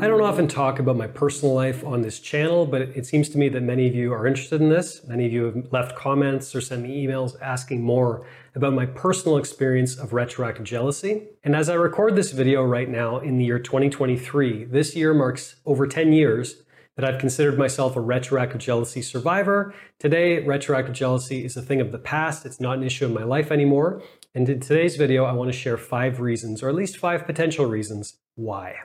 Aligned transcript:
I 0.00 0.06
don't 0.06 0.22
often 0.22 0.46
talk 0.46 0.78
about 0.78 0.96
my 0.96 1.08
personal 1.08 1.52
life 1.52 1.84
on 1.84 2.00
this 2.00 2.20
channel, 2.20 2.64
but 2.64 2.82
it 2.82 3.06
seems 3.06 3.28
to 3.30 3.38
me 3.38 3.48
that 3.48 3.60
many 3.62 3.88
of 3.88 3.94
you 3.94 4.12
are 4.12 4.26
interested 4.26 4.60
in 4.60 4.68
this. 4.68 5.04
Many 5.06 5.26
of 5.26 5.32
you 5.32 5.44
have 5.44 5.72
left 5.72 5.96
comments 5.96 6.54
or 6.54 6.60
sent 6.60 6.82
me 6.82 7.04
emails 7.04 7.34
asking 7.42 7.82
more 7.82 8.24
about 8.54 8.72
my 8.72 8.86
personal 8.86 9.36
experience 9.36 9.98
of 9.98 10.12
retroactive 10.12 10.64
jealousy. 10.64 11.24
And 11.42 11.56
as 11.56 11.68
I 11.68 11.74
record 11.74 12.14
this 12.14 12.30
video 12.30 12.62
right 12.62 12.88
now 12.88 13.18
in 13.18 13.36
the 13.36 13.44
year 13.44 13.58
2023, 13.58 14.64
this 14.66 14.94
year 14.94 15.12
marks 15.12 15.56
over 15.66 15.86
10 15.86 16.12
years 16.12 16.62
that 16.96 17.04
I've 17.04 17.20
considered 17.20 17.58
myself 17.58 17.96
a 17.96 18.00
retroactive 18.00 18.60
jealousy 18.60 19.02
survivor. 19.02 19.74
Today, 19.98 20.40
retroactive 20.40 20.94
jealousy 20.94 21.44
is 21.44 21.56
a 21.56 21.62
thing 21.62 21.80
of 21.80 21.92
the 21.92 21.98
past. 21.98 22.44
It's 22.44 22.60
not 22.60 22.78
an 22.78 22.84
issue 22.84 23.06
in 23.06 23.14
my 23.14 23.24
life 23.24 23.50
anymore. 23.50 24.02
And 24.32 24.48
in 24.48 24.60
today's 24.60 24.94
video, 24.94 25.24
I 25.24 25.32
want 25.32 25.50
to 25.50 25.58
share 25.58 25.76
five 25.76 26.20
reasons, 26.20 26.62
or 26.62 26.68
at 26.68 26.76
least 26.76 26.96
five 26.96 27.26
potential 27.26 27.66
reasons, 27.66 28.18
why. 28.36 28.76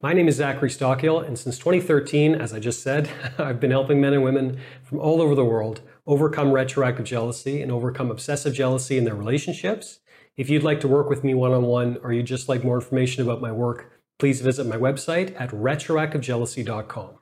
My 0.00 0.12
name 0.12 0.28
is 0.28 0.36
Zachary 0.36 0.68
Stockill, 0.70 1.26
and 1.26 1.36
since 1.36 1.58
2013, 1.58 2.36
as 2.36 2.52
I 2.52 2.60
just 2.60 2.80
said, 2.80 3.10
I've 3.38 3.58
been 3.58 3.72
helping 3.72 4.00
men 4.00 4.12
and 4.12 4.22
women 4.22 4.60
from 4.84 5.00
all 5.00 5.20
over 5.20 5.34
the 5.34 5.44
world 5.44 5.80
overcome 6.06 6.52
retroactive 6.52 7.04
jealousy 7.04 7.60
and 7.60 7.72
overcome 7.72 8.12
obsessive 8.12 8.54
jealousy 8.54 8.96
in 8.96 9.02
their 9.02 9.16
relationships. 9.16 9.98
If 10.36 10.48
you'd 10.48 10.62
like 10.62 10.78
to 10.82 10.88
work 10.88 11.10
with 11.10 11.24
me 11.24 11.34
one 11.34 11.52
on 11.52 11.64
one, 11.64 11.98
or 12.04 12.12
you'd 12.12 12.26
just 12.26 12.48
like 12.48 12.62
more 12.62 12.76
information 12.76 13.24
about 13.24 13.40
my 13.40 13.50
work, 13.50 13.90
please 14.20 14.40
visit 14.40 14.68
my 14.68 14.76
website 14.76 15.38
at 15.40 15.50
retroactivejealousy.com. 15.50 17.18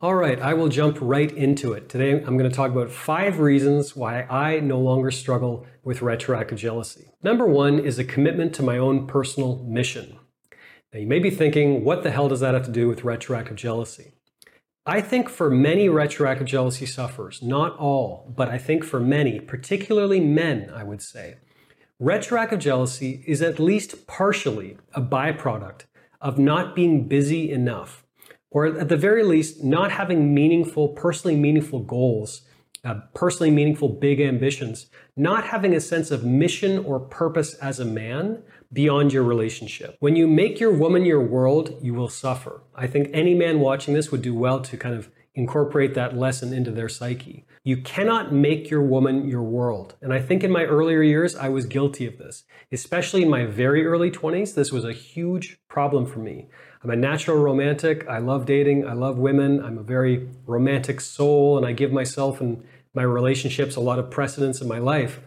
All 0.00 0.16
right, 0.16 0.40
I 0.40 0.54
will 0.54 0.68
jump 0.68 0.98
right 1.00 1.32
into 1.32 1.72
it. 1.72 1.88
Today, 1.88 2.12
I'm 2.12 2.36
going 2.36 2.50
to 2.50 2.54
talk 2.54 2.72
about 2.72 2.90
five 2.90 3.38
reasons 3.38 3.94
why 3.94 4.22
I 4.24 4.60
no 4.60 4.78
longer 4.80 5.10
struggle 5.10 5.66
with 5.84 6.02
retroactive 6.02 6.58
jealousy. 6.58 7.12
Number 7.22 7.46
one 7.46 7.78
is 7.78 7.98
a 7.98 8.04
commitment 8.04 8.54
to 8.56 8.62
my 8.62 8.76
own 8.76 9.06
personal 9.06 9.64
mission. 9.64 10.18
Now, 10.92 11.00
you 11.00 11.06
may 11.06 11.20
be 11.20 11.30
thinking, 11.30 11.84
what 11.84 12.02
the 12.02 12.10
hell 12.10 12.28
does 12.28 12.40
that 12.40 12.54
have 12.54 12.66
to 12.66 12.72
do 12.72 12.88
with 12.88 13.04
retroactive 13.04 13.56
jealousy? 13.56 14.12
I 14.84 15.00
think 15.00 15.30
for 15.30 15.48
many 15.48 15.88
retroactive 15.88 16.48
jealousy 16.48 16.86
sufferers, 16.86 17.40
not 17.40 17.74
all, 17.78 18.30
but 18.36 18.48
I 18.48 18.58
think 18.58 18.84
for 18.84 19.00
many, 19.00 19.40
particularly 19.40 20.20
men, 20.20 20.70
I 20.74 20.84
would 20.84 21.00
say, 21.00 21.36
retroactive 21.98 22.58
jealousy 22.58 23.24
is 23.26 23.40
at 23.40 23.58
least 23.58 24.06
partially 24.06 24.76
a 24.92 25.00
byproduct 25.00 25.84
of 26.20 26.38
not 26.38 26.74
being 26.74 27.08
busy 27.08 27.50
enough, 27.50 28.03
or 28.54 28.66
at 28.66 28.88
the 28.88 28.96
very 28.96 29.24
least, 29.24 29.62
not 29.62 29.90
having 29.90 30.32
meaningful, 30.32 30.88
personally 30.88 31.36
meaningful 31.36 31.80
goals, 31.80 32.42
uh, 32.84 33.00
personally 33.12 33.50
meaningful 33.50 33.88
big 33.88 34.20
ambitions, 34.20 34.86
not 35.16 35.44
having 35.44 35.74
a 35.74 35.80
sense 35.80 36.10
of 36.10 36.24
mission 36.24 36.78
or 36.84 37.00
purpose 37.00 37.54
as 37.54 37.80
a 37.80 37.84
man, 37.84 38.42
beyond 38.72 39.12
your 39.12 39.22
relationship. 39.22 39.96
When 40.00 40.16
you 40.16 40.26
make 40.26 40.58
your 40.58 40.72
woman 40.72 41.04
your 41.04 41.20
world, 41.20 41.78
you 41.80 41.94
will 41.94 42.08
suffer. 42.08 42.62
I 42.74 42.86
think 42.86 43.08
any 43.12 43.34
man 43.34 43.60
watching 43.60 43.94
this 43.94 44.10
would 44.10 44.22
do 44.22 44.34
well 44.34 44.60
to 44.62 44.76
kind 44.76 44.94
of 44.94 45.10
incorporate 45.34 45.94
that 45.94 46.16
lesson 46.16 46.52
into 46.52 46.70
their 46.70 46.88
psyche. 46.88 47.44
You 47.64 47.78
cannot 47.78 48.32
make 48.32 48.70
your 48.70 48.82
woman 48.82 49.28
your 49.28 49.42
world. 49.42 49.94
And 50.00 50.12
I 50.12 50.20
think 50.20 50.44
in 50.44 50.50
my 50.50 50.64
earlier 50.64 51.02
years, 51.02 51.34
I 51.34 51.48
was 51.48 51.66
guilty 51.66 52.06
of 52.06 52.18
this. 52.18 52.44
Especially 52.70 53.22
in 53.22 53.30
my 53.30 53.46
very 53.46 53.86
early 53.86 54.10
20s, 54.10 54.54
this 54.54 54.70
was 54.70 54.84
a 54.84 54.92
huge 54.92 55.58
problem 55.68 56.06
for 56.06 56.20
me. 56.20 56.48
I'm 56.84 56.90
a 56.90 56.96
natural 56.96 57.38
romantic. 57.38 58.06
I 58.06 58.18
love 58.18 58.44
dating. 58.44 58.86
I 58.86 58.92
love 58.92 59.16
women. 59.16 59.64
I'm 59.64 59.78
a 59.78 59.82
very 59.82 60.28
romantic 60.46 61.00
soul, 61.00 61.56
and 61.56 61.66
I 61.66 61.72
give 61.72 61.90
myself 61.90 62.42
and 62.42 62.62
my 62.92 63.02
relationships 63.02 63.74
a 63.74 63.80
lot 63.80 63.98
of 63.98 64.10
precedence 64.10 64.60
in 64.60 64.68
my 64.68 64.78
life. 64.78 65.20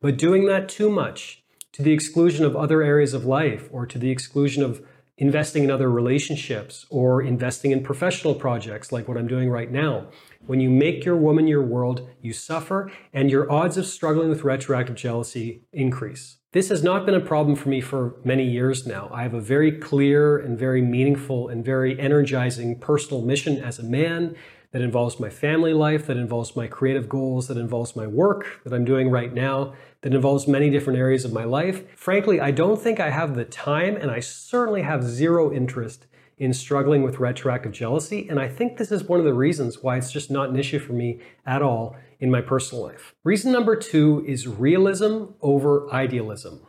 But 0.00 0.16
doing 0.16 0.46
that 0.46 0.70
too 0.70 0.88
much, 0.88 1.42
to 1.72 1.82
the 1.82 1.92
exclusion 1.92 2.46
of 2.46 2.56
other 2.56 2.82
areas 2.82 3.12
of 3.12 3.26
life 3.26 3.68
or 3.70 3.84
to 3.84 3.98
the 3.98 4.10
exclusion 4.10 4.62
of 4.62 4.82
investing 5.22 5.62
in 5.62 5.70
other 5.70 5.88
relationships 5.88 6.84
or 6.90 7.22
investing 7.22 7.70
in 7.70 7.80
professional 7.80 8.34
projects 8.34 8.90
like 8.90 9.06
what 9.06 9.16
I'm 9.16 9.28
doing 9.28 9.48
right 9.48 9.70
now. 9.70 10.08
When 10.46 10.58
you 10.58 10.68
make 10.68 11.04
your 11.04 11.16
woman 11.16 11.46
your 11.46 11.62
world, 11.62 12.10
you 12.20 12.32
suffer 12.32 12.90
and 13.12 13.30
your 13.30 13.50
odds 13.50 13.76
of 13.76 13.86
struggling 13.86 14.30
with 14.30 14.42
retroactive 14.42 14.96
jealousy 14.96 15.62
increase. 15.72 16.38
This 16.50 16.70
has 16.70 16.82
not 16.82 17.06
been 17.06 17.14
a 17.14 17.20
problem 17.20 17.54
for 17.54 17.68
me 17.68 17.80
for 17.80 18.16
many 18.24 18.44
years 18.44 18.84
now. 18.84 19.08
I 19.12 19.22
have 19.22 19.32
a 19.32 19.40
very 19.40 19.70
clear 19.78 20.38
and 20.38 20.58
very 20.58 20.82
meaningful 20.82 21.48
and 21.48 21.64
very 21.64 22.00
energizing 22.00 22.80
personal 22.80 23.22
mission 23.22 23.58
as 23.58 23.78
a 23.78 23.84
man 23.84 24.34
that 24.72 24.82
involves 24.82 25.20
my 25.20 25.30
family 25.30 25.72
life, 25.72 26.06
that 26.06 26.16
involves 26.16 26.56
my 26.56 26.66
creative 26.66 27.08
goals, 27.08 27.48
that 27.48 27.56
involves 27.56 27.94
my 27.94 28.06
work 28.06 28.60
that 28.64 28.72
I'm 28.72 28.84
doing 28.84 29.10
right 29.10 29.32
now, 29.32 29.74
that 30.00 30.14
involves 30.14 30.48
many 30.48 30.70
different 30.70 30.98
areas 30.98 31.24
of 31.24 31.32
my 31.32 31.44
life. 31.44 31.84
Frankly, 31.96 32.40
I 32.40 32.50
don't 32.50 32.80
think 32.80 32.98
I 32.98 33.10
have 33.10 33.36
the 33.36 33.44
time, 33.44 33.96
and 33.96 34.10
I 34.10 34.20
certainly 34.20 34.82
have 34.82 35.04
zero 35.04 35.52
interest 35.52 36.06
in 36.38 36.52
struggling 36.52 37.02
with 37.02 37.20
retroactive 37.20 37.72
jealousy. 37.72 38.26
And 38.28 38.40
I 38.40 38.48
think 38.48 38.76
this 38.76 38.90
is 38.90 39.04
one 39.04 39.20
of 39.20 39.26
the 39.26 39.34
reasons 39.34 39.82
why 39.82 39.96
it's 39.96 40.10
just 40.10 40.30
not 40.30 40.48
an 40.48 40.56
issue 40.56 40.78
for 40.78 40.92
me 40.94 41.20
at 41.46 41.62
all 41.62 41.96
in 42.18 42.30
my 42.30 42.40
personal 42.40 42.82
life. 42.82 43.14
Reason 43.22 43.52
number 43.52 43.76
two 43.76 44.24
is 44.26 44.48
realism 44.48 45.26
over 45.40 45.92
idealism. 45.92 46.66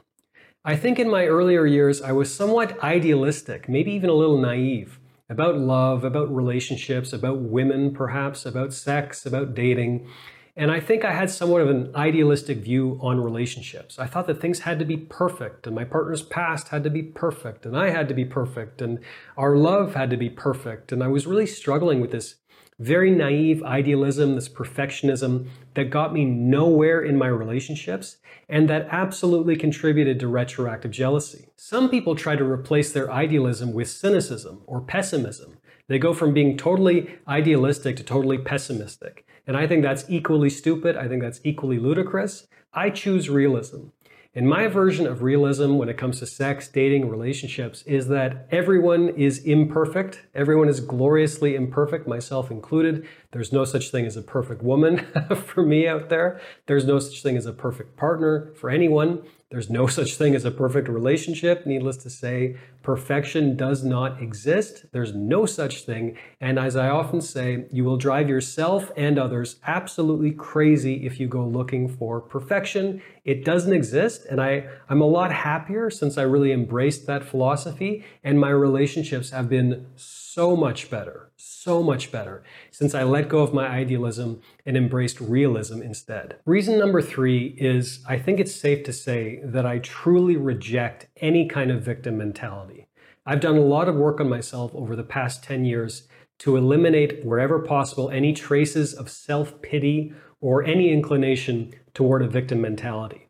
I 0.66 0.76
think 0.76 1.00
in 1.00 1.10
my 1.10 1.26
earlier 1.26 1.66
years, 1.66 2.02
I 2.02 2.12
was 2.12 2.34
somewhat 2.34 2.82
idealistic, 2.84 3.68
maybe 3.68 3.92
even 3.94 4.10
a 4.10 4.14
little 4.14 4.38
naive 4.38 5.00
about 5.30 5.58
love, 5.58 6.04
about 6.04 6.34
relationships, 6.34 7.14
about 7.14 7.42
women, 7.42 7.94
perhaps, 7.94 8.46
about 8.46 8.74
sex, 8.74 9.26
about 9.26 9.56
dating. 9.56 10.08
And 10.56 10.70
I 10.70 10.80
think 10.80 11.04
I 11.04 11.14
had 11.14 11.32
somewhat 11.32 11.62
of 11.62 11.70
an 11.70 11.92
idealistic 11.96 12.60
view 12.60 13.00
on 13.02 13.20
relationships. 13.20 13.98
I 13.98 14.06
thought 14.06 14.28
that 14.28 14.40
things 14.40 14.60
had 14.60 14.78
to 14.80 14.86
be 14.86 14.98
perfect, 14.98 15.66
and 15.66 15.76
my 15.76 15.84
partner's 15.84 16.22
past 16.22 16.68
had 16.68 16.84
to 16.84 16.92
be 16.92 17.02
perfect, 17.02 17.66
and 17.66 17.76
I 17.76 17.90
had 17.90 18.08
to 18.10 18.14
be 18.14 18.26
perfect, 18.26 18.80
and 18.80 19.00
our 19.36 19.56
love 19.56 19.96
had 19.96 20.12
to 20.12 20.18
be 20.18 20.30
perfect. 20.30 20.92
And 20.92 21.04
I 21.04 21.08
was 21.08 21.26
really 21.26 21.48
struggling 21.48 22.02
with 22.02 22.12
this 22.12 22.36
very 22.80 23.10
naive 23.10 23.64
idealism, 23.64 24.36
this 24.36 24.50
perfectionism 24.50 25.48
that 25.76 25.90
got 25.90 26.14
me 26.14 26.26
nowhere 26.26 27.02
in 27.02 27.18
my 27.18 27.28
relationships 27.28 28.18
and 28.50 28.70
that 28.70 28.88
absolutely 28.92 29.56
contributed 29.56 30.20
to 30.20 30.28
retroactive 30.28 30.92
jealousy. 30.92 31.48
Some 31.56 31.90
people 31.90 32.16
try 32.16 32.36
to 32.36 32.44
replace 32.44 32.92
their 32.92 33.12
idealism 33.12 33.74
with 33.74 33.90
cynicism 33.90 34.62
or 34.68 34.82
pessimism. 34.82 35.58
They 35.88 36.00
go 36.00 36.14
from 36.14 36.34
being 36.34 36.58
totally 36.58 37.18
idealistic 37.28 37.98
to 37.98 38.04
totally 38.04 38.38
pessimistic. 38.38 39.26
And 39.46 39.58
I 39.58 39.68
think 39.68 39.84
that's 39.84 40.06
equally 40.10 40.50
stupid. 40.50 40.96
I 40.96 41.08
think 41.08 41.22
that's 41.22 41.42
equally 41.44 41.78
ludicrous. 41.78 42.48
I 42.74 42.90
choose 42.90 43.30
realism. 43.30 43.88
And 44.36 44.50
my 44.50 44.66
version 44.66 45.06
of 45.06 45.22
realism 45.22 45.76
when 45.76 45.90
it 45.90 45.98
comes 45.98 46.18
to 46.20 46.26
sex, 46.26 46.68
dating, 46.68 47.08
relationships 47.08 47.84
is 47.84 48.08
that 48.08 48.48
everyone 48.50 49.10
is 49.10 49.38
imperfect. 49.38 50.24
Everyone 50.34 50.68
is 50.68 50.80
gloriously 50.80 51.54
imperfect, 51.54 52.08
myself 52.08 52.50
included. 52.50 53.08
There's 53.32 53.54
no 53.54 53.64
such 53.64 53.92
thing 53.92 54.08
as 54.08 54.18
a 54.18 54.24
perfect 54.24 54.64
woman 54.64 55.06
for 55.46 55.64
me 55.64 55.88
out 55.88 56.10
there. 56.10 56.42
There's 56.66 56.86
no 56.86 56.98
such 56.98 57.22
thing 57.22 57.38
as 57.38 57.46
a 57.46 57.54
perfect 57.54 57.96
partner 57.96 58.52
for 58.56 58.72
anyone. 58.72 59.22
There's 59.50 59.70
no 59.70 59.86
such 59.86 60.16
thing 60.16 60.34
as 60.34 60.46
a 60.46 60.52
perfect 60.52 60.88
relationship. 60.88 61.66
Needless 61.66 61.98
to 61.98 62.10
say, 62.10 62.58
perfection 62.82 63.56
does 63.56 63.84
not 63.84 64.22
exist. 64.22 64.86
There's 64.92 65.14
no 65.14 65.46
such 65.46 65.86
thing. 65.86 66.18
And 66.42 66.58
as 66.58 66.76
I 66.76 66.90
often 66.90 67.22
say, 67.22 67.66
you 67.72 67.84
will 67.84 67.98
drive 67.98 68.30
yourself 68.30 68.92
and 68.98 69.20
others 69.20 69.58
absolutely 69.68 70.32
crazy 70.32 71.06
if 71.06 71.20
you 71.20 71.28
go 71.28 71.46
looking 71.46 71.88
for 71.88 72.20
perfection. 72.20 73.02
It 73.26 73.46
doesn't 73.46 73.74
exist. 73.74 74.26
And 74.26 74.42
I, 74.42 74.68
I'm 74.90 75.02
a 75.02 75.08
lot 75.08 75.32
happier 75.32 75.90
since 75.92 76.18
I 76.18 76.24
really 76.24 76.52
embraced 76.52 77.06
that 77.06 77.24
philosophy. 77.24 78.04
And 78.24 78.40
my 78.40 78.50
relationships 78.50 79.30
have 79.30 79.50
been 79.50 79.86
so 79.96 80.56
much 80.56 80.90
better, 80.90 81.30
so 81.44 81.84
much 81.84 82.12
better 82.12 82.44
since 82.72 82.96
I 82.96 83.04
let 83.04 83.30
go 83.30 83.40
of 83.40 83.54
my 83.54 83.68
idealism 83.68 84.42
and 84.66 84.78
embraced 84.78 85.20
realism 85.20 85.82
instead. 85.82 86.38
Reason 86.46 86.78
number 86.78 87.02
three 87.02 87.56
is 87.58 88.04
I 88.08 88.18
think 88.18 88.40
it's 88.40 88.56
safe 88.56 88.84
to 88.86 88.94
say 88.94 89.42
that 89.44 89.66
I 89.66 89.80
truly 89.80 90.38
reject 90.38 91.08
any 91.18 91.48
kind 91.48 91.72
of 91.72 91.84
victim 91.84 92.18
mentality. 92.18 92.88
I've 93.26 93.40
done 93.40 93.58
a 93.58 93.62
lot 93.62 93.88
of 93.88 93.96
work 93.96 94.20
on 94.20 94.30
myself 94.30 94.72
over 94.74 94.96
the 94.96 95.04
past 95.04 95.44
10 95.44 95.66
years 95.66 96.08
to 96.40 96.58
eliminate 96.58 97.24
wherever 97.26 97.60
possible 97.60 98.10
any 98.10 98.34
traces 98.34 98.94
of 98.94 99.10
self 99.10 99.62
pity 99.62 100.14
or 100.42 100.64
any 100.64 100.92
inclination 100.92 101.74
toward 101.94 102.22
a 102.22 102.28
victim 102.28 102.60
mentality. 102.62 103.30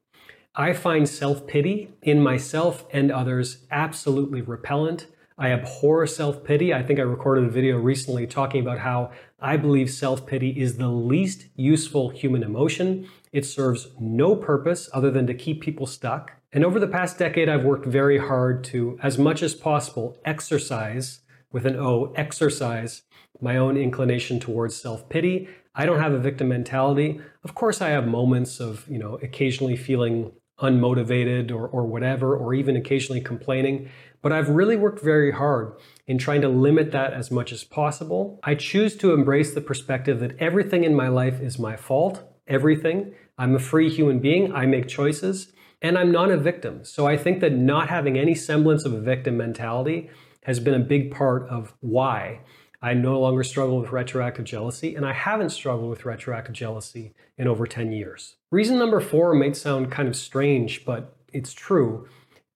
I 0.55 0.73
find 0.73 1.07
self 1.09 1.45
pity 1.47 1.93
in 2.01 2.21
myself 2.21 2.85
and 2.91 3.11
others 3.11 3.65
absolutely 3.71 4.41
repellent 4.41 5.07
I 5.37 5.51
abhor 5.51 6.05
self 6.07 6.43
pity. 6.43 6.73
I 6.73 6.83
think 6.83 6.99
I 6.99 7.03
recorded 7.03 7.45
a 7.45 7.49
video 7.49 7.77
recently 7.77 8.27
talking 8.27 8.61
about 8.61 8.79
how 8.79 9.11
I 9.39 9.57
believe 9.57 9.89
self 9.89 10.25
pity 10.25 10.49
is 10.51 10.77
the 10.77 10.87
least 10.87 11.47
useful 11.55 12.09
human 12.09 12.43
emotion. 12.43 13.07
It 13.31 13.45
serves 13.45 13.87
no 13.99 14.35
purpose 14.35 14.89
other 14.93 15.09
than 15.11 15.27
to 15.27 15.33
keep 15.33 15.61
people 15.61 15.87
stuck. 15.87 16.33
And 16.51 16.63
over 16.63 16.79
the 16.79 16.87
past 16.87 17.17
decade, 17.17 17.49
I've 17.49 17.63
worked 17.63 17.85
very 17.87 18.19
hard 18.19 18.63
to, 18.65 18.99
as 19.01 19.17
much 19.17 19.41
as 19.41 19.55
possible, 19.55 20.17
exorcise 20.23 21.21
with 21.51 21.65
an 21.65 21.75
O, 21.75 22.13
exorcise 22.15 23.03
my 23.41 23.57
own 23.57 23.75
inclination 23.75 24.39
towards 24.39 24.75
self 24.75 25.09
pity. 25.09 25.47
I 25.75 25.87
don't 25.87 25.99
have 25.99 26.13
a 26.13 26.19
victim 26.19 26.49
mentality. 26.49 27.19
Of 27.43 27.55
course, 27.55 27.81
I 27.81 27.89
have 27.89 28.07
moments 28.07 28.59
of, 28.59 28.87
you 28.87 28.99
know, 28.99 29.15
occasionally 29.23 29.75
feeling 29.75 30.31
unmotivated 30.63 31.51
or, 31.51 31.67
or 31.67 31.85
whatever, 31.85 32.35
or 32.35 32.53
even 32.53 32.75
occasionally 32.75 33.21
complaining. 33.21 33.89
But 34.21 34.31
I've 34.31 34.49
really 34.49 34.77
worked 34.77 35.03
very 35.03 35.31
hard 35.31 35.73
in 36.07 36.17
trying 36.17 36.41
to 36.41 36.49
limit 36.49 36.91
that 36.91 37.13
as 37.13 37.29
much 37.29 37.51
as 37.51 37.63
possible. 37.63 38.39
I 38.43 38.55
choose 38.55 38.95
to 38.97 39.13
embrace 39.13 39.53
the 39.53 39.61
perspective 39.61 40.19
that 40.21 40.37
everything 40.39 40.85
in 40.85 40.95
my 40.95 41.09
life 41.09 41.41
is 41.41 41.59
my 41.59 41.75
fault, 41.75 42.23
everything. 42.47 43.13
I'm 43.37 43.55
a 43.55 43.59
free 43.59 43.89
human 43.89 44.19
being, 44.19 44.53
I 44.53 44.65
make 44.65 44.87
choices, 44.87 45.51
and 45.81 45.97
I'm 45.97 46.11
not 46.11 46.31
a 46.31 46.37
victim. 46.37 46.85
So 46.85 47.05
I 47.05 47.17
think 47.17 47.41
that 47.41 47.51
not 47.51 47.89
having 47.89 48.17
any 48.17 48.33
semblance 48.33 48.85
of 48.85 48.93
a 48.93 49.01
victim 49.01 49.35
mentality 49.37 50.09
has 50.43 50.59
been 50.59 50.73
a 50.73 50.79
big 50.79 51.11
part 51.11 51.47
of 51.49 51.73
why 51.81 52.39
I 52.83 52.93
no 52.93 53.17
longer 53.17 53.43
struggle 53.43 53.79
with 53.79 53.93
retroactive 53.93 54.43
jealousy, 54.43 54.93
and 54.93 55.05
I 55.05 55.13
haven't 55.13 55.51
struggled 55.51 55.89
with 55.89 56.03
retroactive 56.03 56.53
jealousy 56.53 57.13
in 57.37 57.47
over 57.47 57.65
10 57.65 57.93
years. 57.93 58.35
Reason 58.51 58.77
number 58.77 58.99
four 58.99 59.33
might 59.33 59.55
sound 59.55 59.89
kind 59.89 60.09
of 60.09 60.17
strange, 60.17 60.83
but 60.83 61.15
it's 61.31 61.53
true. 61.53 62.09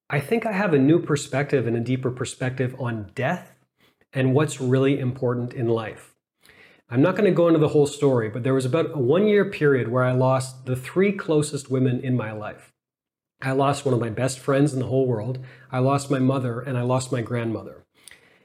I 0.09 0.19
think 0.19 0.45
I 0.45 0.51
have 0.51 0.73
a 0.73 0.79
new 0.79 0.99
perspective 0.99 1.65
and 1.65 1.77
a 1.77 1.79
deeper 1.79 2.11
perspective 2.11 2.75
on 2.77 3.09
death 3.15 3.55
and 4.11 4.33
what's 4.33 4.59
really 4.59 4.99
important 4.99 5.53
in 5.53 5.69
life. 5.69 6.13
I'm 6.89 7.01
not 7.01 7.15
going 7.15 7.29
to 7.29 7.35
go 7.35 7.47
into 7.47 7.59
the 7.59 7.69
whole 7.69 7.87
story, 7.87 8.27
but 8.27 8.43
there 8.43 8.53
was 8.53 8.65
about 8.65 8.91
a 8.93 8.99
one 8.99 9.27
year 9.27 9.49
period 9.49 9.87
where 9.87 10.03
I 10.03 10.11
lost 10.11 10.65
the 10.65 10.75
three 10.75 11.13
closest 11.13 11.71
women 11.71 12.01
in 12.01 12.17
my 12.17 12.33
life. 12.33 12.73
I 13.41 13.53
lost 13.53 13.85
one 13.85 13.93
of 13.93 14.01
my 14.01 14.09
best 14.09 14.39
friends 14.39 14.73
in 14.73 14.79
the 14.79 14.87
whole 14.87 15.07
world, 15.07 15.39
I 15.71 15.79
lost 15.79 16.11
my 16.11 16.19
mother, 16.19 16.59
and 16.59 16.77
I 16.77 16.81
lost 16.81 17.13
my 17.13 17.21
grandmother. 17.21 17.85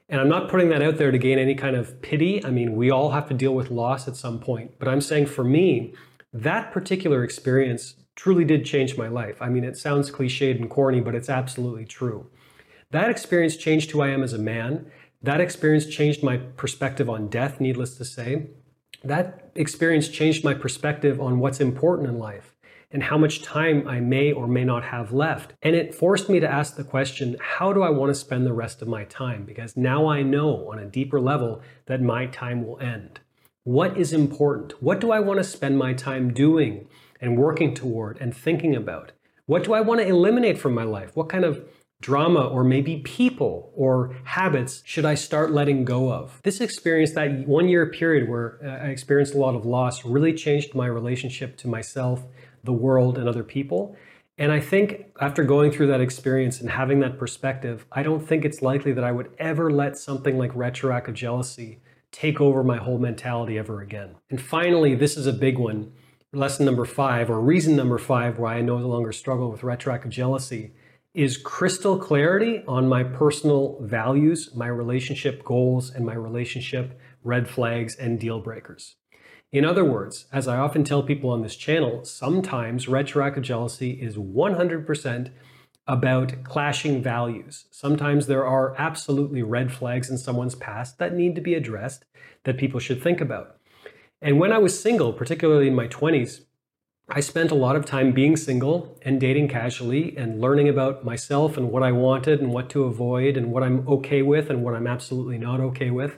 And 0.09 0.19
I'm 0.19 0.29
not 0.29 0.49
putting 0.49 0.69
that 0.69 0.81
out 0.81 0.97
there 0.97 1.11
to 1.11 1.17
gain 1.17 1.39
any 1.39 1.55
kind 1.55 1.75
of 1.75 2.01
pity. 2.01 2.43
I 2.45 2.51
mean, 2.51 2.75
we 2.75 2.91
all 2.91 3.11
have 3.11 3.27
to 3.29 3.33
deal 3.33 3.55
with 3.55 3.71
loss 3.71 4.07
at 4.07 4.15
some 4.15 4.39
point. 4.39 4.77
But 4.79 4.87
I'm 4.87 5.01
saying 5.01 5.27
for 5.27 5.43
me, 5.43 5.93
that 6.33 6.71
particular 6.71 7.23
experience 7.23 7.95
truly 8.15 8.45
did 8.45 8.65
change 8.65 8.97
my 8.97 9.07
life. 9.07 9.41
I 9.41 9.49
mean, 9.49 9.63
it 9.63 9.77
sounds 9.77 10.11
cliched 10.11 10.59
and 10.59 10.69
corny, 10.69 10.99
but 10.99 11.15
it's 11.15 11.29
absolutely 11.29 11.85
true. 11.85 12.27
That 12.91 13.09
experience 13.09 13.57
changed 13.57 13.91
who 13.91 14.01
I 14.01 14.09
am 14.09 14.23
as 14.23 14.33
a 14.33 14.37
man. 14.37 14.91
That 15.21 15.41
experience 15.41 15.87
changed 15.87 16.21
my 16.21 16.37
perspective 16.37 17.09
on 17.09 17.29
death, 17.29 17.59
needless 17.59 17.97
to 17.97 18.05
say. 18.05 18.47
That 19.03 19.51
experience 19.55 20.09
changed 20.09 20.43
my 20.43 20.53
perspective 20.53 21.19
on 21.19 21.39
what's 21.39 21.59
important 21.59 22.09
in 22.09 22.19
life 22.19 22.52
and 22.93 23.03
how 23.03 23.17
much 23.17 23.41
time 23.41 23.87
I 23.87 23.99
may 23.99 24.31
or 24.31 24.47
may 24.47 24.63
not 24.63 24.83
have 24.85 25.11
left. 25.11 25.53
And 25.63 25.75
it 25.75 25.95
forced 25.95 26.29
me 26.29 26.39
to 26.39 26.49
ask 26.49 26.75
the 26.75 26.83
question 26.83 27.35
how 27.41 27.73
do 27.73 27.81
I 27.81 27.89
want 27.89 28.11
to 28.11 28.15
spend 28.15 28.45
the 28.45 28.53
rest 28.53 28.81
of 28.81 28.87
my 28.87 29.03
time? 29.05 29.43
Because 29.43 29.75
now 29.75 30.07
I 30.07 30.21
know 30.21 30.69
on 30.71 30.79
a 30.79 30.85
deeper 30.85 31.19
level 31.19 31.61
that 31.87 32.01
my 32.01 32.27
time 32.27 32.65
will 32.65 32.79
end. 32.79 33.19
What 33.63 33.97
is 33.97 34.13
important? 34.13 34.81
What 34.81 35.01
do 35.01 35.11
I 35.11 35.19
want 35.19 35.39
to 35.39 35.43
spend 35.43 35.77
my 35.77 35.93
time 35.93 36.33
doing 36.33 36.87
and 37.19 37.37
working 37.37 37.73
toward 37.73 38.19
and 38.21 38.35
thinking 38.35 38.75
about? 38.75 39.13
What 39.45 39.63
do 39.63 39.73
I 39.73 39.81
want 39.81 40.01
to 40.01 40.07
eliminate 40.07 40.57
from 40.57 40.73
my 40.73 40.83
life? 40.83 41.15
What 41.15 41.29
kind 41.29 41.43
of 41.43 41.67
drama 42.01 42.45
or 42.45 42.65
maybe 42.65 42.97
people 42.97 43.71
or 43.73 44.13
habits 44.25 44.83
should 44.85 45.05
I 45.05 45.15
start 45.15 45.51
letting 45.51 45.85
go 45.85 46.11
of? 46.11 46.41
This 46.43 46.59
experience, 46.59 47.11
that 47.13 47.47
one 47.47 47.69
year 47.69 47.85
period 47.89 48.29
where 48.29 48.59
uh, 48.63 48.85
I 48.85 48.89
experienced 48.89 49.33
a 49.33 49.37
lot 49.37 49.55
of 49.55 49.65
loss, 49.65 50.05
really 50.05 50.33
changed 50.33 50.75
my 50.75 50.85
relationship 50.85 51.57
to 51.57 51.67
myself 51.67 52.23
the 52.63 52.73
world 52.73 53.17
and 53.17 53.27
other 53.27 53.43
people. 53.43 53.95
And 54.37 54.51
I 54.51 54.59
think 54.59 55.05
after 55.21 55.43
going 55.43 55.71
through 55.71 55.87
that 55.87 56.01
experience 56.01 56.59
and 56.59 56.69
having 56.69 56.99
that 57.01 57.19
perspective, 57.19 57.85
I 57.91 58.01
don't 58.01 58.25
think 58.27 58.45
it's 58.45 58.61
likely 58.61 58.91
that 58.93 59.03
I 59.03 59.11
would 59.11 59.29
ever 59.37 59.71
let 59.71 59.97
something 59.97 60.37
like 60.37 60.55
retroactive 60.55 61.13
jealousy 61.13 61.79
take 62.11 62.41
over 62.41 62.63
my 62.63 62.77
whole 62.77 62.97
mentality 62.97 63.57
ever 63.57 63.81
again. 63.81 64.15
And 64.29 64.41
finally, 64.41 64.95
this 64.95 65.17
is 65.17 65.27
a 65.27 65.33
big 65.33 65.57
one. 65.57 65.91
Lesson 66.31 66.65
number 66.65 66.85
five, 66.85 67.29
or 67.29 67.39
reason 67.39 67.75
number 67.75 67.99
five, 67.99 68.39
why 68.39 68.55
I 68.55 68.61
no 68.61 68.77
longer 68.77 69.11
struggle 69.11 69.51
with 69.51 69.63
retroactive 69.63 70.11
jealousy, 70.11 70.73
is 71.13 71.37
crystal 71.37 71.99
clarity 71.99 72.63
on 72.67 72.87
my 72.87 73.03
personal 73.03 73.77
values, 73.81 74.49
my 74.55 74.67
relationship 74.67 75.43
goals, 75.43 75.91
and 75.91 76.03
my 76.03 76.15
relationship 76.15 76.99
red 77.23 77.47
flags 77.47 77.95
and 77.95 78.19
deal 78.19 78.39
breakers. 78.39 78.95
In 79.53 79.65
other 79.65 79.85
words, 79.85 80.25
as 80.33 80.47
I 80.47 80.57
often 80.57 80.83
tell 80.83 81.03
people 81.03 81.29
on 81.29 81.43
this 81.43 81.55
channel, 81.55 82.03
sometimes 82.05 82.87
retroactive 82.87 83.43
jealousy 83.43 83.91
is 83.91 84.17
100% 84.17 85.29
about 85.85 86.43
clashing 86.43 87.03
values. 87.03 87.65
Sometimes 87.69 88.25
there 88.25 88.47
are 88.47 88.73
absolutely 88.79 89.43
red 89.43 89.71
flags 89.71 90.09
in 90.09 90.17
someone's 90.17 90.55
past 90.55 90.97
that 90.97 91.13
need 91.13 91.35
to 91.35 91.41
be 91.41 91.53
addressed 91.53 92.03
that 92.45 92.57
people 92.57 92.79
should 92.79 93.03
think 93.03 93.21
about. 93.21 93.57
And 94.23 94.39
when 94.39 94.51
I 94.51 94.57
was 94.57 94.81
single, 94.81 95.13
particularly 95.13 95.67
in 95.67 95.75
my 95.75 95.87
20s, 95.87 96.45
I 97.07 97.19
spent 97.19 97.51
a 97.51 97.55
lot 97.55 97.75
of 97.75 97.85
time 97.85 98.11
being 98.11 98.35
single 98.35 98.97
and 99.03 99.21
dating 99.21 99.49
casually 99.49 100.17
and 100.17 100.41
learning 100.41 100.67
about 100.67 101.05
myself 101.05 101.57
and 101.57 101.69
what 101.69 101.83
I 101.83 101.91
wanted 101.91 102.41
and 102.41 102.51
what 102.51 102.71
to 102.71 102.85
avoid 102.85 103.37
and 103.37 103.51
what 103.51 103.61
I'm 103.61 103.87
okay 103.87 104.23
with 104.23 104.49
and 104.49 104.63
what 104.63 104.73
I'm 104.73 104.87
absolutely 104.87 105.37
not 105.37 105.59
okay 105.59 105.91
with 105.91 106.17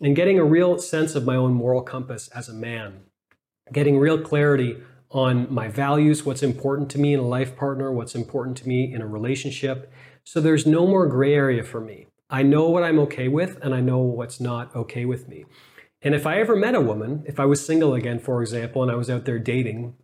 and 0.00 0.16
getting 0.16 0.38
a 0.38 0.44
real 0.44 0.78
sense 0.78 1.14
of 1.14 1.24
my 1.24 1.36
own 1.36 1.52
moral 1.52 1.82
compass 1.82 2.28
as 2.28 2.48
a 2.48 2.54
man, 2.54 3.00
getting 3.72 3.98
real 3.98 4.20
clarity 4.20 4.78
on 5.10 5.52
my 5.52 5.68
values, 5.68 6.24
what's 6.24 6.42
important 6.42 6.90
to 6.90 6.98
me 6.98 7.14
in 7.14 7.20
a 7.20 7.26
life 7.26 7.56
partner, 7.56 7.92
what's 7.92 8.14
important 8.14 8.56
to 8.56 8.68
me 8.68 8.92
in 8.92 9.00
a 9.00 9.06
relationship. 9.06 9.92
So 10.24 10.40
there's 10.40 10.66
no 10.66 10.86
more 10.86 11.06
gray 11.06 11.34
area 11.34 11.62
for 11.62 11.80
me. 11.80 12.06
I 12.28 12.42
know 12.42 12.68
what 12.68 12.82
I'm 12.82 12.98
okay 13.00 13.28
with 13.28 13.58
and 13.62 13.74
I 13.74 13.80
know 13.80 13.98
what's 13.98 14.40
not 14.40 14.74
okay 14.74 15.04
with 15.04 15.28
me. 15.28 15.44
And 16.02 16.14
if 16.14 16.26
I 16.26 16.40
ever 16.40 16.56
met 16.56 16.74
a 16.74 16.80
woman, 16.80 17.22
if 17.26 17.38
I 17.38 17.44
was 17.44 17.64
single 17.64 17.94
again, 17.94 18.18
for 18.18 18.42
example, 18.42 18.82
and 18.82 18.90
I 18.90 18.96
was 18.96 19.08
out 19.08 19.24
there 19.24 19.38
dating, 19.38 19.94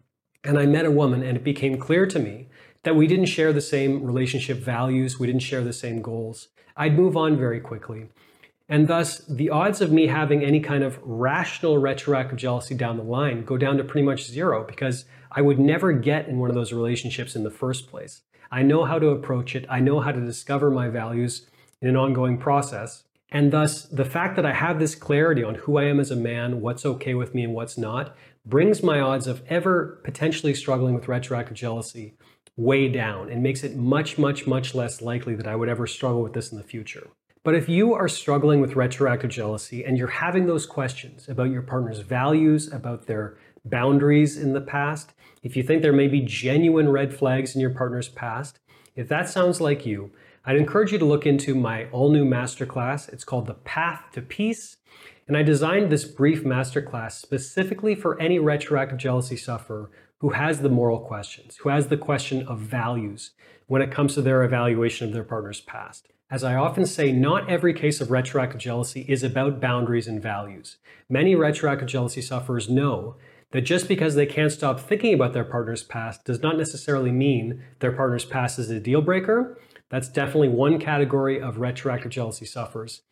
and 0.44 0.58
I 0.58 0.64
met 0.64 0.87
a 0.87 0.90
woman 0.90 1.22
and 1.22 1.37
it 1.37 1.44
became 1.44 1.78
clear 1.78 2.06
to 2.06 2.19
me 2.19 2.48
that 2.84 2.96
we 2.96 3.06
didn't 3.06 3.26
share 3.26 3.52
the 3.52 3.60
same 3.60 4.02
relationship 4.02 4.58
values, 4.58 5.19
we 5.19 5.26
didn't 5.26 5.42
share 5.42 5.62
the 5.62 5.72
same 5.72 6.00
goals, 6.00 6.48
I'd 6.76 6.96
move 6.96 7.16
on 7.16 7.37
very 7.37 7.60
quickly. 7.60 8.08
And 8.70 8.87
thus, 8.87 9.19
the 9.26 9.50
odds 9.50 9.81
of 9.81 9.90
me 9.90 10.06
having 10.06 10.44
any 10.44 10.61
kind 10.61 10.84
of 10.84 11.00
rational 11.02 11.78
retroactive 11.78 12.38
jealousy 12.38 12.76
down 12.76 12.96
the 12.96 13.02
line 13.02 13.44
go 13.44 13.58
down 13.58 13.76
to 13.78 13.84
pretty 13.84 14.06
much 14.06 14.25
zero 14.25 14.64
because 14.64 15.06
I 15.32 15.43
would 15.43 15.58
never 15.58 15.93
get 15.93 16.28
in 16.28 16.38
one 16.38 16.50
of 16.50 16.55
those 16.55 16.72
relationships 16.72 17.34
in 17.34 17.43
the 17.43 17.50
first 17.50 17.88
place. 17.88 18.22
I 18.49 18.62
know 18.62 18.84
how 18.84 19.00
to 19.00 19.08
approach 19.08 19.56
it, 19.56 19.67
I 19.69 19.81
know 19.81 19.99
how 19.99 20.12
to 20.12 20.20
discover 20.20 20.70
my 20.70 20.88
values 20.88 21.50
in 21.82 21.88
an 21.88 21.96
ongoing 21.96 22.38
process. 22.38 23.02
And 23.32 23.52
thus, 23.52 23.82
the 23.82 24.05
fact 24.05 24.37
that 24.37 24.46
I 24.46 24.52
have 24.52 24.78
this 24.78 24.94
clarity 24.94 25.43
on 25.43 25.56
who 25.56 25.76
I 25.76 25.84
am 25.84 25.99
as 25.99 26.12
a 26.12 26.16
man, 26.16 26.61
what's 26.61 26.87
okay 26.87 27.14
with 27.14 27.34
me 27.34 27.43
and 27.43 27.55
what's 27.55 27.76
not, 27.76 28.16
brings 28.46 28.84
my 28.84 29.00
odds 29.00 29.26
of 29.26 29.43
ever 29.49 30.00
potentially 30.05 30.55
struggling 30.55 30.94
with 30.94 31.08
retroactive 31.08 31.56
jealousy 31.56 32.14
way 32.56 32.88
down 32.88 33.31
and 33.31 33.43
makes 33.43 33.64
it 33.64 33.76
much, 33.76 34.16
much, 34.16 34.46
much 34.46 34.75
less 34.76 35.02
likely 35.02 35.34
that 35.34 35.46
I 35.46 35.56
would 35.56 35.69
ever 35.69 35.88
struggle 35.88 36.23
with 36.23 36.35
this 36.35 36.52
in 36.52 36.59
the 36.59 36.64
future. 36.64 37.09
But 37.42 37.54
if 37.54 37.70
you 37.70 37.94
are 37.94 38.09
struggling 38.09 38.61
with 38.61 38.76
retroactive 38.76 39.30
jealousy 39.30 39.82
and 39.82 39.97
you're 39.97 40.09
having 40.09 40.47
those 40.47 40.66
questions 40.66 41.26
about 41.26 41.50
your 41.50 41.62
partner's 41.62 42.00
values, 42.00 42.70
about 42.70 43.06
their 43.06 43.38
boundaries 43.64 44.37
in 44.37 44.52
the 44.52 44.61
past, 44.61 45.14
if 45.42 45.56
you 45.56 45.62
think 45.62 45.80
there 45.80 45.92
may 45.92 46.06
be 46.06 46.20
genuine 46.20 46.90
red 46.90 47.14
flags 47.14 47.54
in 47.54 47.61
your 47.62 47.70
partner's 47.70 48.11
past, 48.11 48.59
if 48.94 49.09
that 49.09 49.30
sounds 49.30 49.59
like 49.59 49.87
you, 49.87 50.11
I'd 50.44 50.56
encourage 50.56 50.92
you 50.92 50.99
to 50.99 51.06
look 51.06 51.25
into 51.25 51.54
my 51.54 51.88
all 51.92 52.11
new 52.11 52.26
masterclass. 52.26 53.11
It's 53.11 53.25
called 53.25 53.47
The 53.47 53.54
Path 53.54 54.04
to 54.12 54.20
Peace. 54.20 54.76
And 55.26 55.35
I 55.35 55.42
designed 55.42 55.90
this 55.90 56.04
brief 56.04 56.44
masterclass 56.44 57.12
specifically 57.12 57.94
for 57.94 58.20
any 58.20 58.38
retroactive 58.38 58.99
jealousy 58.99 59.37
sufferer 59.37 59.90
who 60.18 60.30
has 60.30 60.61
the 60.61 60.68
moral 60.68 61.00
questions, 61.00 61.56
who 61.56 61.70
has 61.70 61.88
the 61.88 61.97
question 61.97 62.47
of 62.47 62.59
values 62.59 63.30
when 63.66 63.80
it 63.80 63.90
comes 63.90 64.12
to 64.14 64.23
their 64.23 64.42
evaluation 64.42 65.06
of 65.06 65.14
their 65.14 65.25
partner's 65.25 65.62
past. 65.62 66.09
As 66.30 66.44
I 66.44 66.54
often 66.54 66.87
say, 66.87 67.10
not 67.10 67.50
every 67.50 67.75
case 67.75 68.00
of 68.00 68.12
retroactive 68.12 68.60
jealousy 68.60 69.04
is 69.08 69.25
about 69.25 69.60
boundaries 69.60 70.06
and 70.06 70.22
values. 70.22 70.76
Many 71.08 71.34
retroactive 71.34 71.88
jealousy 71.88 72.22
sufferers 72.22 72.70
know 72.70 73.16
that 73.50 73.62
just 73.62 73.88
because 73.88 74.14
they 74.14 74.26
can't 74.26 74.52
stop 74.52 74.78
thinking 74.78 75.12
about 75.12 75.32
their 75.32 75.42
partner's 75.42 75.82
past 75.82 76.25
does 76.25 76.40
not 76.40 76.56
necessarily 76.56 77.10
mean 77.10 77.64
their 77.80 77.90
partner's 77.90 78.25
past 78.25 78.60
is 78.60 78.70
a 78.70 78.78
deal 78.78 79.02
breaker. 79.02 79.58
That's 79.88 80.08
definitely 80.08 80.50
one 80.50 80.78
category 80.78 81.40
of 81.42 81.58
retroactive 81.58 82.12
jealousy 82.12 82.46
sufferers. 82.46 83.02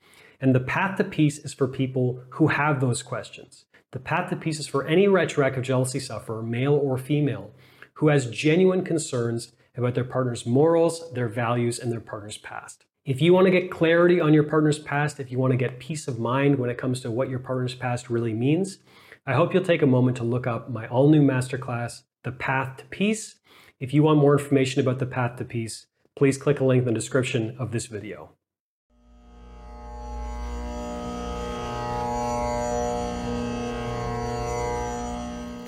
And 0.40 0.54
the 0.54 0.60
path 0.60 0.96
to 0.98 1.04
peace 1.04 1.38
is 1.38 1.52
for 1.52 1.66
people 1.66 2.22
who 2.34 2.46
have 2.46 2.80
those 2.80 3.02
questions. 3.02 3.64
The 3.90 3.98
path 3.98 4.30
to 4.30 4.36
peace 4.36 4.60
is 4.60 4.68
for 4.68 4.86
any 4.86 5.08
retroactive 5.08 5.64
jealousy 5.64 5.98
sufferer, 5.98 6.40
male 6.40 6.74
or 6.74 6.96
female, 6.96 7.50
who 7.94 8.08
has 8.08 8.30
genuine 8.30 8.84
concerns 8.84 9.54
about 9.76 9.96
their 9.96 10.04
partner's 10.04 10.46
morals, 10.46 11.12
their 11.14 11.28
values, 11.28 11.80
and 11.80 11.90
their 11.90 12.00
partner's 12.00 12.38
past. 12.38 12.84
If 13.08 13.22
you 13.22 13.32
want 13.32 13.46
to 13.46 13.50
get 13.50 13.70
clarity 13.70 14.20
on 14.20 14.34
your 14.34 14.42
partner's 14.42 14.78
past, 14.78 15.18
if 15.18 15.32
you 15.32 15.38
want 15.38 15.52
to 15.52 15.56
get 15.56 15.78
peace 15.78 16.08
of 16.08 16.18
mind 16.18 16.58
when 16.58 16.68
it 16.68 16.76
comes 16.76 17.00
to 17.00 17.10
what 17.10 17.30
your 17.30 17.38
partner's 17.38 17.74
past 17.74 18.10
really 18.10 18.34
means, 18.34 18.80
I 19.26 19.32
hope 19.32 19.54
you'll 19.54 19.64
take 19.64 19.80
a 19.80 19.86
moment 19.86 20.18
to 20.18 20.24
look 20.24 20.46
up 20.46 20.68
my 20.68 20.86
all 20.88 21.08
new 21.08 21.22
masterclass, 21.22 22.02
The 22.22 22.32
Path 22.32 22.76
to 22.76 22.84
Peace. 22.84 23.36
If 23.80 23.94
you 23.94 24.02
want 24.02 24.18
more 24.18 24.38
information 24.38 24.82
about 24.82 24.98
the 24.98 25.06
path 25.06 25.38
to 25.38 25.46
peace, 25.46 25.86
please 26.16 26.36
click 26.36 26.60
a 26.60 26.66
link 26.66 26.80
in 26.80 26.84
the 26.84 26.92
description 26.92 27.56
of 27.58 27.72
this 27.72 27.86
video. 27.86 28.32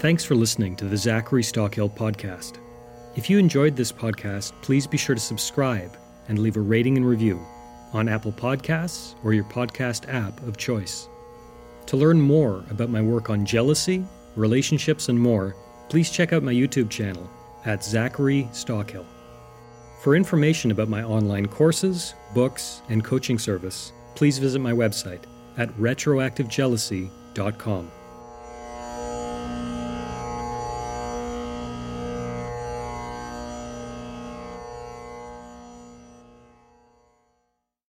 Thanks 0.00 0.26
for 0.26 0.34
listening 0.34 0.76
to 0.76 0.84
the 0.84 0.96
Zachary 0.98 1.42
Stockill 1.42 1.90
podcast. 1.96 2.58
If 3.16 3.30
you 3.30 3.38
enjoyed 3.38 3.76
this 3.76 3.92
podcast, 3.92 4.52
please 4.60 4.86
be 4.86 4.98
sure 4.98 5.14
to 5.14 5.20
subscribe 5.22 5.96
and 6.30 6.38
leave 6.38 6.56
a 6.56 6.60
rating 6.60 6.96
and 6.96 7.06
review 7.06 7.38
on 7.92 8.08
Apple 8.08 8.32
Podcasts 8.32 9.16
or 9.24 9.34
your 9.34 9.44
podcast 9.44 10.08
app 10.08 10.40
of 10.46 10.56
choice. 10.56 11.08
To 11.86 11.96
learn 11.96 12.20
more 12.20 12.64
about 12.70 12.88
my 12.88 13.02
work 13.02 13.30
on 13.30 13.44
jealousy, 13.44 14.04
relationships, 14.36 15.08
and 15.08 15.18
more, 15.18 15.56
please 15.88 16.08
check 16.08 16.32
out 16.32 16.44
my 16.44 16.54
YouTube 16.54 16.88
channel 16.88 17.28
at 17.66 17.84
Zachary 17.84 18.48
Stockill. 18.52 19.04
For 20.02 20.14
information 20.14 20.70
about 20.70 20.88
my 20.88 21.02
online 21.02 21.46
courses, 21.46 22.14
books, 22.32 22.80
and 22.88 23.04
coaching 23.04 23.38
service, 23.38 23.92
please 24.14 24.38
visit 24.38 24.60
my 24.60 24.72
website 24.72 25.24
at 25.58 25.68
retroactivejealousy.com. 25.76 27.90